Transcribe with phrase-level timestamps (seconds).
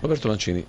[0.00, 0.64] Roberto Mancini,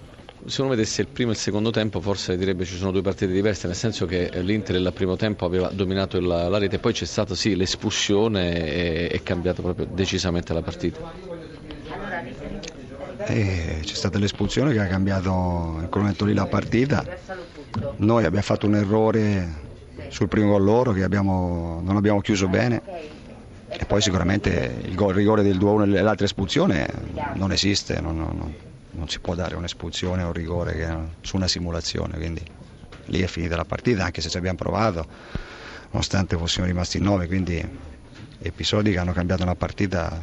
[0.46, 3.32] se uno vedesse il primo e il secondo tempo forse direbbe ci sono due partite
[3.32, 7.06] diverse, nel senso che l'Inter nel primo tempo aveva dominato la, la rete, poi c'è
[7.06, 11.14] stata sì l'espulsione e è cambiata proprio decisamente la partita.
[13.24, 15.30] Eh, c'è stata l'espulsione che ha cambiato
[15.80, 17.06] in quel momento lì la partita.
[17.98, 19.70] Noi abbiamo fatto un errore
[20.10, 22.82] sul primo gol loro che abbiamo, non abbiamo chiuso bene
[23.70, 26.86] e poi sicuramente il, gol, il rigore del 2-1 e l'altra espulsione
[27.36, 28.54] non esiste, non, non, non
[29.08, 32.42] si può dare un'espulsione o un rigore che, su una simulazione, quindi
[33.06, 35.06] lì è finita la partita anche se ci abbiamo provato,
[35.92, 37.80] nonostante fossimo rimasti in 9, quindi
[38.40, 40.22] episodi che hanno cambiato una partita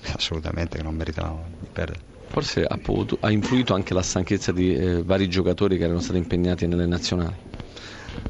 [0.14, 2.08] assolutamente che non meritano di perdere.
[2.28, 6.18] Forse ha, potuto, ha influito anche la stanchezza di eh, vari giocatori che erano stati
[6.18, 7.34] impegnati nelle nazionali.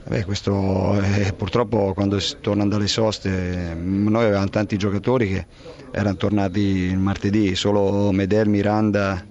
[0.09, 5.47] Beh, questo eh, purtroppo quando tornano dalle soste noi avevamo tanti giocatori che
[5.91, 9.23] erano tornati il martedì, solo Medel, Miranda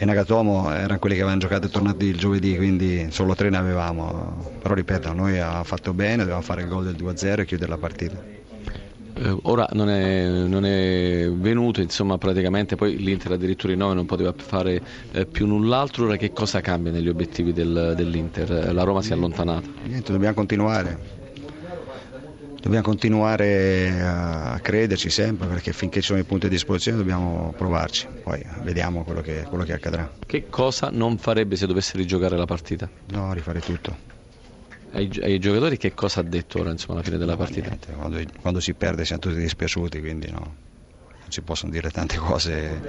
[0.00, 3.58] e Nagatomo erano quelli che avevano giocato e tornati il giovedì, quindi solo tre ne
[3.58, 4.50] avevamo.
[4.58, 7.76] Però ripeto, noi abbiamo fatto bene, dovevamo fare il gol del 2-0 e chiudere la
[7.76, 8.24] partita.
[9.12, 14.06] Eh, ora non è, non è, venuto, insomma, praticamente poi l'Inter addirittura in 9 non
[14.06, 14.80] poteva fare
[15.12, 16.06] eh, più null'altro.
[16.06, 18.72] Ora che cosa cambia negli obiettivi del, dell'Inter?
[18.72, 19.68] La Roma si è allontanata.
[19.84, 21.19] Niente, dobbiamo continuare.
[22.60, 28.06] Dobbiamo continuare a crederci sempre perché finché ci sono i punti a disposizione dobbiamo provarci,
[28.22, 30.10] poi vediamo quello che, quello che accadrà.
[30.26, 32.88] Che cosa non farebbe se dovesse rigiocare la partita?
[33.12, 34.10] No, rifare tutto
[34.92, 37.68] ai, ai, giocatori che cosa ha detto ora insomma, alla fine della partita?
[37.68, 40.54] Niente, quando, quando, si perde siamo tutti dispiaciuti, quindi no,
[41.30, 42.80] si possono dire tante cose,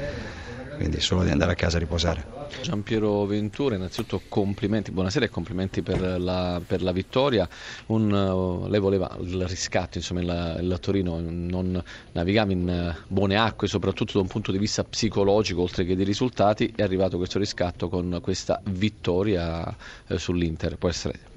[0.75, 2.39] quindi solo di andare a casa a riposare.
[2.61, 7.47] Giampiero Ventura, innanzitutto complimenti, buonasera e complimenti per la, per la vittoria.
[7.87, 11.81] Un, uh, lei voleva il riscatto, insomma il, il Torino non
[12.11, 16.73] navigava in buone acque, soprattutto da un punto di vista psicologico, oltre che di risultati,
[16.75, 19.75] è arrivato questo riscatto con questa vittoria
[20.07, 20.77] eh, sull'Inter.
[20.77, 21.29] Può essere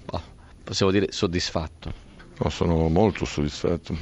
[0.65, 2.13] possiamo dire soddisfatto?
[2.37, 3.97] No, sono molto soddisfatto,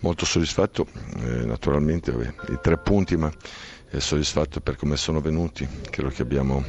[0.00, 0.86] molto soddisfatto
[1.20, 3.32] eh, naturalmente vabbè, i tre punti, ma
[3.96, 6.62] soddisfatto per come sono venuti, credo che abbiamo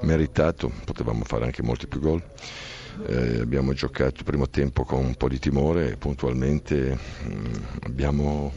[0.00, 2.22] meritato, potevamo fare anche molti più gol.
[3.06, 8.52] Eh, abbiamo giocato il primo tempo con un po' di timore puntualmente mh, mm, abbiamo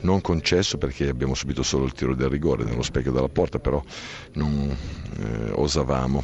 [0.00, 3.82] non concesso perché abbiamo subito solo il tiro del rigore nello specchio della porta, però
[4.34, 4.74] non
[5.18, 6.22] eh, osavamo.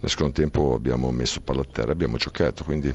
[0.00, 2.92] Nel secondo tempo abbiamo messo palla a terra, abbiamo giocato, quindi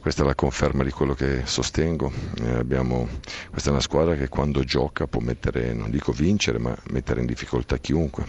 [0.00, 2.10] questa è la conferma di quello che sostengo.
[2.40, 3.06] Eh, abbiamo,
[3.50, 7.26] questa è una squadra che quando gioca può mettere, non dico vincere, ma mettere in
[7.26, 8.24] difficoltà chiunque,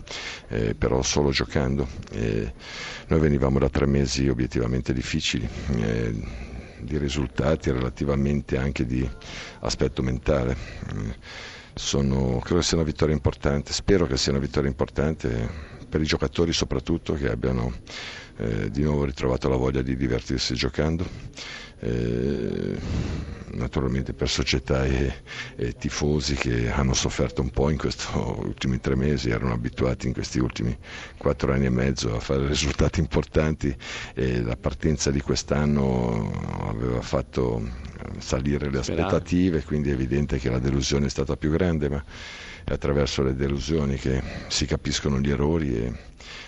[0.49, 1.87] eh, però solo giocando.
[3.07, 6.13] Noi venivamo da tre mesi obiettivamente difficili eh,
[6.79, 9.07] di risultati relativamente anche di
[9.59, 10.55] aspetto mentale.
[10.55, 11.16] Eh,
[11.73, 16.51] sono, credo sia una vittoria importante, spero che sia una vittoria importante per i giocatori
[16.51, 17.72] soprattutto che abbiano
[18.38, 21.05] eh, di nuovo ritrovato la voglia di divertirsi giocando.
[21.79, 22.75] Eh,
[23.67, 25.13] naturalmente per società e,
[25.57, 30.13] e, tifosi che hanno sofferto un po' in questi ultimi tre mesi, erano abituati in
[30.13, 30.75] questi ultimi
[31.17, 33.75] quattro anni e mezzo a fare risultati importanti
[34.16, 36.31] e la partenza di quest'anno
[36.69, 37.86] aveva fatto
[38.19, 42.03] salire le aspettative, quindi è evidente che la delusione è stata più grande, ma
[42.63, 45.94] è attraverso le delusioni che si capiscono gli errori e,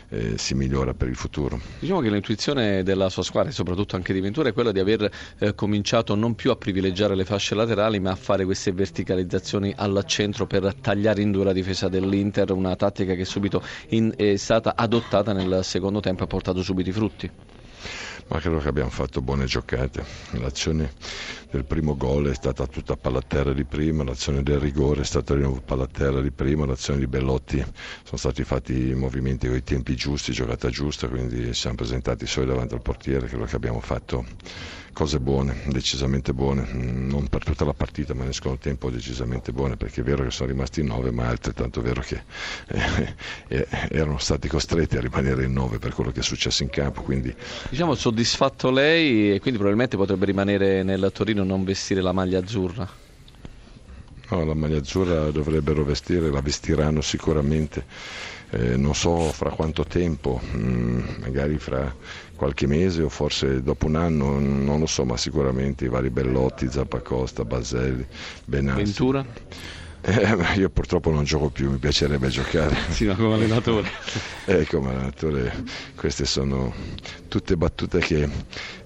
[0.09, 1.59] e si migliora per il futuro.
[1.80, 5.09] Diciamo che l'intuizione della sua squadra e soprattutto anche di Ventura è quella di aver
[5.38, 10.03] eh, cominciato non più a privilegiare le fasce laterali ma a fare queste verticalizzazioni al
[10.06, 14.75] centro per tagliare in due la difesa dell'Inter, una tattica che subito in, è stata
[14.75, 17.31] adottata nel secondo tempo e ha portato subito i frutti
[18.28, 20.03] ma credo che abbiamo fatto buone giocate.
[20.31, 20.94] L'azione
[21.50, 25.06] del primo gol è stata tutta palla a terra di prima, l'azione del rigore è
[25.06, 27.57] stata di nuovo palla a terra di prima, l'azione di Bellotti
[28.03, 32.45] sono stati fatti i movimenti con i tempi giusti, giocata giusta, quindi siamo presentati soli
[32.47, 34.25] davanti al portiere, credo che abbiamo fatto
[34.94, 39.75] cose buone, decisamente buone, non per tutta la partita ma nel secondo tempo decisamente buone
[39.77, 42.23] perché è vero che sono rimasti in 9 ma è altrettanto vero che
[42.67, 43.16] eh,
[43.47, 47.01] eh, erano stati costretti a rimanere in 9 per quello che è successo in campo.
[47.01, 47.33] Quindi...
[47.69, 52.39] Diciamo soddisfatto lei e quindi probabilmente potrebbe rimanere nel Torino e non vestire la maglia
[52.39, 53.07] azzurra.
[54.31, 57.83] No, la maglia azzurra dovrebbero vestire, la vestiranno sicuramente,
[58.51, 61.94] eh, non so fra quanto tempo, mh, mm, magari fra
[62.36, 66.69] qualche mese o forse dopo un anno, non lo so, ma sicuramente i vari Bellotti,
[66.69, 68.06] Zappacosta, Baselli,
[68.46, 68.84] Benassi.
[68.84, 69.25] Ventura?
[70.01, 72.78] Eh, io purtroppo non gioco più, mi piacerebbe giocare.
[72.90, 73.90] Sì, ma come allenatore.
[74.46, 75.63] eh, come allenatore
[75.96, 76.74] queste sono
[77.28, 78.28] tutte battute che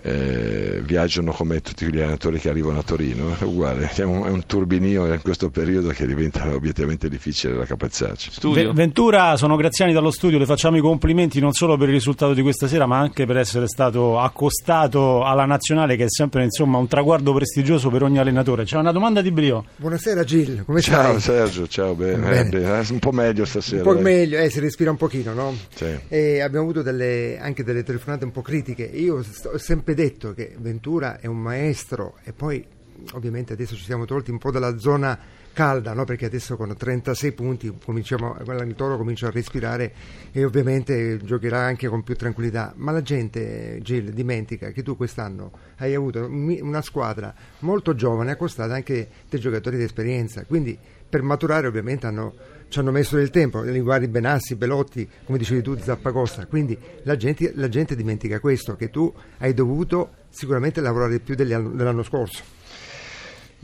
[0.02, 4.30] eh, viaggiano come tutti gli allenatori che arrivano a Torino, è uguale, è un, è
[4.30, 8.32] un turbinio in questo periodo che diventa obiettivamente difficile da capezzarci.
[8.74, 12.42] Ventura, sono Graziani dallo studio, le facciamo i complimenti non solo per il risultato di
[12.42, 16.88] questa sera ma anche per essere stato accostato alla nazionale che è sempre insomma, un
[16.88, 18.66] traguardo prestigioso per ogni allenatore.
[18.66, 19.66] C'è una domanda di Brio.
[19.78, 21.03] Buonasera Gil, come ciao, stai?
[21.04, 22.50] Ciao Sergio, ciao, bene, bene.
[22.50, 22.80] bene.
[22.80, 23.84] Eh, un po' meglio stasera.
[23.88, 25.56] Un po' meglio, eh, si respira un pochino, no?
[25.74, 26.00] Sì.
[26.08, 28.84] E abbiamo avuto delle, anche delle telefonate un po' critiche.
[28.84, 32.66] Io ho sempre detto che Ventura è un maestro e poi
[33.14, 35.18] ovviamente adesso ci siamo tolti un po' dalla zona
[35.54, 36.04] calda, no?
[36.04, 39.94] perché adesso con 36 punti cominciamo, il Toro comincia a respirare
[40.32, 42.74] e ovviamente giocherà anche con più tranquillità.
[42.76, 48.74] Ma la gente, Gil, dimentica che tu quest'anno hai avuto una squadra molto giovane, accostata
[48.74, 50.78] anche dei giocatori di esperienza, quindi
[51.08, 52.34] per maturare ovviamente hanno,
[52.70, 57.52] ci hanno messo del tempo, Linguari, Benassi, Belotti, come dicevi tu, Zappacosta, quindi la gente,
[57.56, 62.63] la gente dimentica questo, che tu hai dovuto sicuramente lavorare più dell'anno scorso.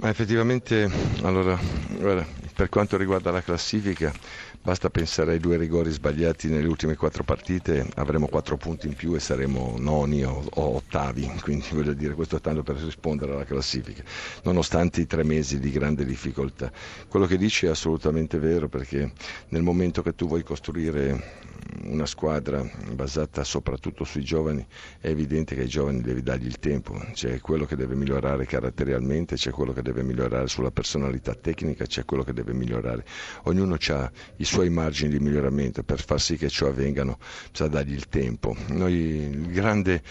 [0.01, 0.89] Ma effettivamente,
[1.23, 1.59] allora,
[1.89, 2.25] guarda,
[2.55, 4.15] per quanto riguarda la classifica,
[4.61, 9.13] basta pensare ai due rigori sbagliati nelle ultime quattro partite, avremo quattro punti in più
[9.13, 14.01] e saremo noni o, o ottavi, quindi voglio dire, questo tanto per rispondere alla classifica,
[14.43, 16.71] nonostante i tre mesi di grande difficoltà.
[17.09, 19.11] Quello che dici è assolutamente vero perché
[19.49, 24.65] nel momento che tu vuoi costruire una squadra basata soprattutto sui giovani,
[24.99, 29.35] è evidente che ai giovani devi dargli il tempo, c'è quello che deve migliorare caratterialmente,
[29.35, 33.05] c'è quello che deve migliorare sulla personalità tecnica, c'è quello che deve migliorare.
[33.43, 37.17] Ognuno ha i suoi margini di miglioramento, per far sì che ciò avvengano
[37.51, 38.55] bisogna dargli il tempo.
[38.67, 40.01] Noi il grande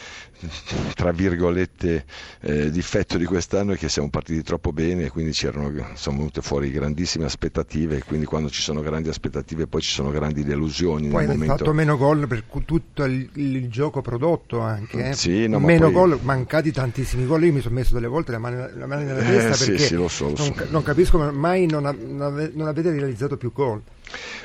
[0.94, 2.04] tra virgolette
[2.40, 6.42] eh, difetto di quest'anno è che siamo partiti troppo bene e quindi c'erano, sono venute
[6.42, 11.08] fuori grandissime aspettative e quindi quando ci sono grandi aspettative poi ci sono grandi delusioni.
[11.08, 15.12] Poi hai fatto meno gol per tutto il, il gioco prodotto anche, eh?
[15.14, 15.92] sì, no, meno poi...
[15.92, 19.22] gol, mancati tantissimi gol, io mi sono messo delle volte la mano, la mano nella
[19.22, 20.32] testa eh, perché sì, sì, so, lo so.
[20.36, 23.82] Non, non, capisco mai non, non, non avete realizzato più gol.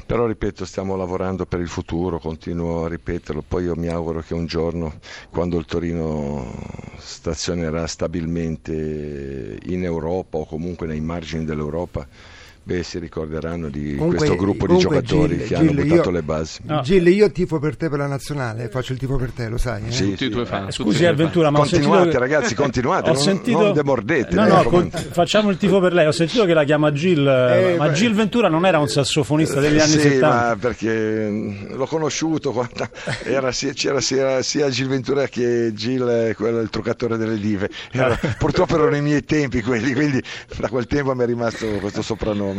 [0.05, 4.33] Però ripeto, stiamo lavorando per il futuro, continuo a ripeterlo, poi io mi auguro che
[4.33, 4.95] un giorno,
[5.29, 6.53] quando il Torino
[6.97, 12.05] stazionerà stabilmente in Europa o comunque nei margini dell'Europa,
[12.65, 16.11] Beh, si ricorderanno di comunque, questo gruppo di giocatori Gil, che Gil, hanno buttato io,
[16.11, 16.59] le basi.
[16.63, 16.79] No.
[16.79, 19.87] Gil, io tifo per te per la nazionale, faccio il tifo per te, lo sai.
[19.87, 19.91] Eh?
[19.91, 20.71] Sì, tutti i tuoi fan.
[20.71, 22.19] Scusi, Avventura, ma continuate, che...
[22.19, 23.61] ragazzi, continuate, ho non, sentito...
[23.61, 24.33] non demordete.
[24.33, 24.89] No, no, con...
[24.89, 26.07] facciamo il tifo per lei.
[26.07, 27.93] Ho sentito che la chiama Gil, eh, ma beh...
[27.95, 30.27] Gil Ventura non era un sassofonista degli anni sì, 70.
[30.27, 32.87] ma perché l'ho conosciuto quando
[33.23, 37.69] era, c'era sia, sia Gil Ventura che Gil, quello, il truccatore delle dive.
[37.91, 40.23] Era, purtroppo erano i miei tempi quelli, quindi
[40.57, 42.52] da quel tempo mi è rimasto questo soprannome.